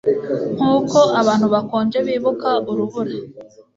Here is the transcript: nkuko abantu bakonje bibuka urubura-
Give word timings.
nkuko 0.55 0.99
abantu 1.21 1.45
bakonje 1.53 1.97
bibuka 2.07 2.49
urubura- 2.71 3.15